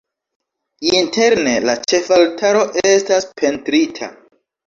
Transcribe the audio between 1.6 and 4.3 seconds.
la ĉefaltaro estas pentrita.